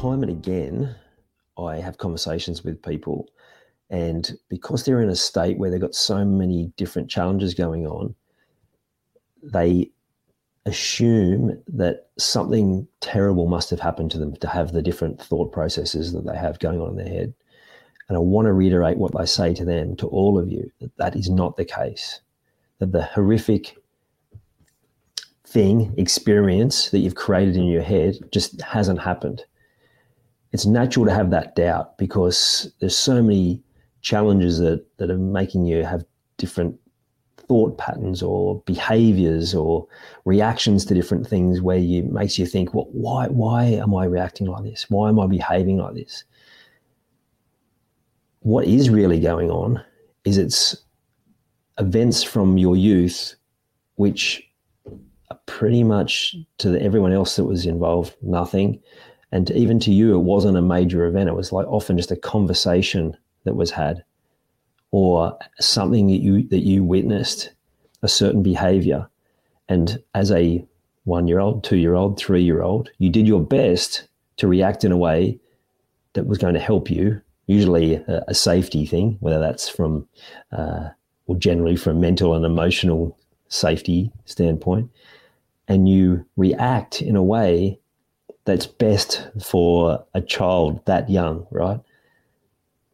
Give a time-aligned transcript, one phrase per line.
[0.00, 0.94] time and again,
[1.58, 3.28] I have conversations with people,
[3.90, 8.14] and because they're in a state where they've got so many different challenges going on,
[9.42, 9.90] they
[10.64, 16.12] assume that something terrible must have happened to them to have the different thought processes
[16.12, 17.34] that they have going on in their head.
[18.08, 20.96] And I want to reiterate what I say to them, to all of you, that
[20.96, 22.20] that is not the case.
[22.78, 23.76] That the horrific
[25.44, 29.44] thing, experience that you've created in your head just hasn't happened
[30.52, 33.62] it's natural to have that doubt because there's so many
[34.02, 36.04] challenges that, that are making you have
[36.38, 36.76] different
[37.36, 39.86] thought patterns or behaviors or
[40.24, 44.46] reactions to different things where you makes you think, well, why why am I reacting
[44.46, 44.86] like this?
[44.88, 46.24] Why am I behaving like this?
[48.40, 49.82] What is really going on
[50.24, 50.76] is it's
[51.78, 53.34] events from your youth
[53.96, 54.42] which
[55.30, 58.80] are pretty much to everyone else that was involved nothing
[59.32, 61.28] and even to you, it wasn't a major event.
[61.28, 64.04] It was like often just a conversation that was had,
[64.90, 67.52] or something that you that you witnessed,
[68.02, 69.08] a certain behavior,
[69.68, 70.64] and as a
[71.04, 74.84] one year old, two year old, three year old, you did your best to react
[74.84, 75.38] in a way
[76.12, 77.20] that was going to help you.
[77.46, 80.06] Usually a, a safety thing, whether that's from
[80.52, 80.90] uh,
[81.26, 83.16] or generally from mental and emotional
[83.48, 84.90] safety standpoint,
[85.68, 87.78] and you react in a way
[88.44, 91.80] that's best for a child that young, right?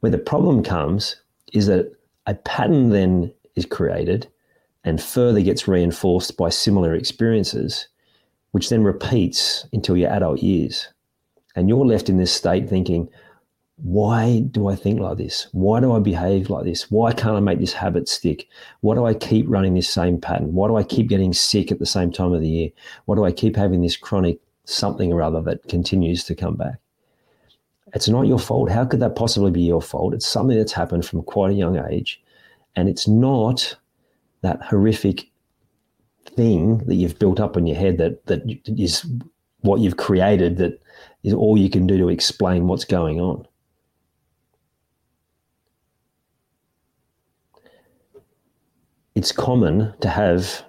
[0.00, 1.16] Where the problem comes
[1.52, 1.92] is that
[2.26, 4.28] a pattern then is created
[4.84, 7.88] and further gets reinforced by similar experiences,
[8.52, 10.88] which then repeats until your adult years.
[11.56, 13.08] And you're left in this state thinking,
[13.82, 15.48] why do I think like this?
[15.52, 16.90] Why do I behave like this?
[16.90, 18.46] Why can't I make this habit stick?
[18.80, 20.52] Why do I keep running this same pattern?
[20.52, 22.70] Why do I keep getting sick at the same time of the year?
[23.06, 24.38] Why do I keep having this chronic
[24.74, 26.76] something or other that continues to come back.
[27.94, 28.70] It's not your fault.
[28.70, 30.14] How could that possibly be your fault?
[30.14, 32.22] It's something that's happened from quite a young age.
[32.76, 33.76] And it's not
[34.42, 35.28] that horrific
[36.24, 39.04] thing that you've built up in your head that, that is
[39.62, 40.80] what you've created that
[41.22, 43.46] is all you can do to explain what's going on.
[49.14, 50.64] It's common to have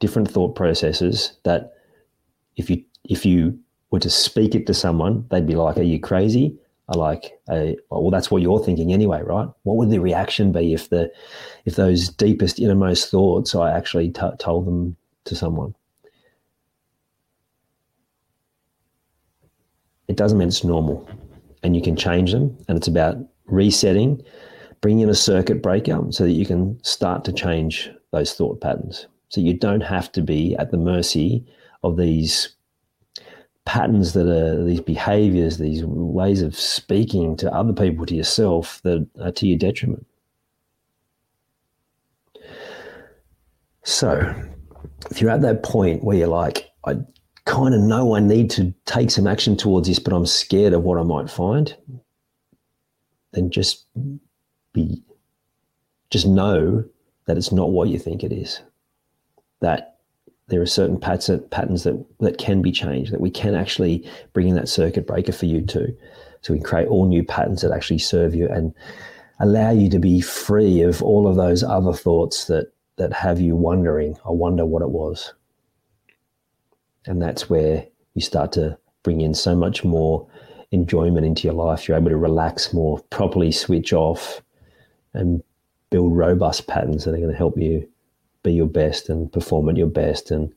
[0.00, 1.74] different thought processes that
[2.56, 3.58] if you if you
[3.90, 8.10] were to speak it to someone, they'd be like, "Are you crazy?" I like, well,
[8.10, 9.48] that's what you're thinking anyway, right?
[9.62, 11.10] What would the reaction be if the
[11.64, 15.74] if those deepest innermost thoughts I actually t- told them to someone?
[20.08, 21.08] It doesn't mean it's normal,
[21.62, 22.54] and you can change them.
[22.68, 23.16] And it's about
[23.46, 24.22] resetting,
[24.82, 29.06] bringing in a circuit breaker so that you can start to change those thought patterns.
[29.30, 31.46] So you don't have to be at the mercy
[31.82, 32.54] of these
[33.64, 39.06] patterns that are these behaviors, these ways of speaking to other people, to yourself, that
[39.20, 40.06] are to your detriment.
[43.84, 44.34] So,
[45.10, 46.96] if you're at that point where you're like, I
[47.44, 50.82] kind of know I need to take some action towards this, but I'm scared of
[50.82, 51.74] what I might find,
[53.32, 53.86] then just
[54.72, 55.02] be,
[56.10, 56.84] just know
[57.26, 58.60] that it's not what you think it is.
[59.60, 59.93] That
[60.48, 64.54] there are certain patterns that, that can be changed, that we can actually bring in
[64.56, 65.96] that circuit breaker for you too.
[66.42, 68.74] So we create all new patterns that actually serve you and
[69.40, 73.56] allow you to be free of all of those other thoughts that, that have you
[73.56, 75.32] wondering, I wonder what it was.
[77.06, 80.26] And that's where you start to bring in so much more
[80.70, 81.88] enjoyment into your life.
[81.88, 84.42] You're able to relax more, properly switch off,
[85.14, 85.42] and
[85.90, 87.88] build robust patterns that are going to help you
[88.44, 90.52] be your best and perform at your best and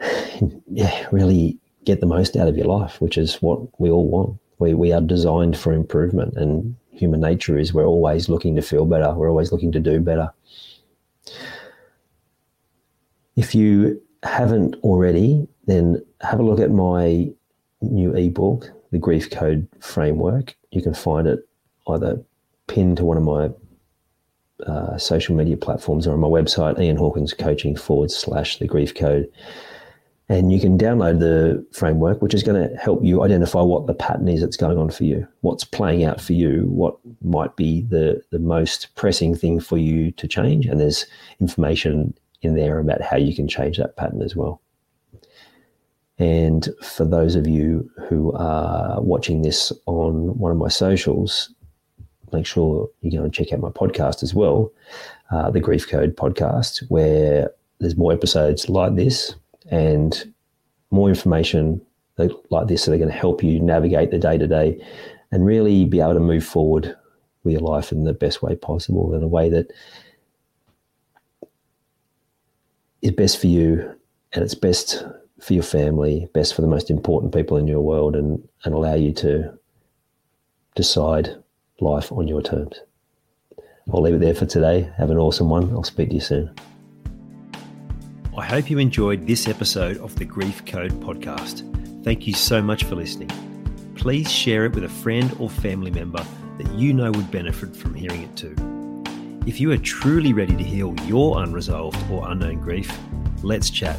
[0.70, 4.38] yeah, really get the most out of your life, which is what we all want.
[4.58, 8.86] We, we are designed for improvement, and human nature is we're always looking to feel
[8.86, 10.32] better, we're always looking to do better.
[13.36, 17.30] If you haven't already, then have a look at my
[17.80, 20.56] new ebook, The Grief Code Framework.
[20.70, 21.40] You can find it
[21.88, 22.22] either
[22.68, 23.50] pinned to one of my
[24.66, 28.94] uh, social media platforms or on my website, Ian Hawkins Coaching forward slash the grief
[28.94, 29.30] code.
[30.28, 33.92] And you can download the framework, which is going to help you identify what the
[33.94, 37.82] pattern is that's going on for you, what's playing out for you, what might be
[37.82, 40.64] the, the most pressing thing for you to change.
[40.64, 41.04] And there's
[41.40, 44.62] information in there about how you can change that pattern as well.
[46.18, 51.52] And for those of you who are watching this on one of my socials,
[52.34, 54.72] make sure you go and check out my podcast as well,
[55.30, 57.50] uh, the Grief Code podcast, where
[57.80, 59.34] there's more episodes like this
[59.70, 60.32] and
[60.90, 61.80] more information
[62.18, 64.80] like this that are going to help you navigate the day to day
[65.32, 66.96] and really be able to move forward
[67.42, 69.72] with your life in the best way possible, in a way that
[73.02, 73.94] is best for you
[74.32, 75.04] and it's best
[75.40, 78.94] for your family, best for the most important people in your world, and, and allow
[78.94, 79.52] you to
[80.74, 81.36] decide
[81.80, 82.80] life on your terms.
[83.92, 84.90] I'll leave it there for today.
[84.96, 85.70] Have an awesome one.
[85.70, 86.54] I'll speak to you soon.
[88.36, 91.62] I hope you enjoyed this episode of the Grief Code podcast.
[92.02, 93.30] Thank you so much for listening.
[93.94, 96.24] Please share it with a friend or family member
[96.58, 98.54] that you know would benefit from hearing it too.
[99.46, 102.90] If you are truly ready to heal your unresolved or unknown grief,
[103.42, 103.98] let's chat.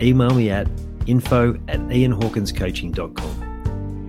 [0.00, 0.68] Email me at
[1.06, 3.41] info at ianhawkinscoaching.com.